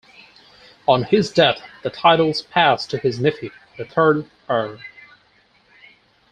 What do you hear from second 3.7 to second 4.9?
the third Earl.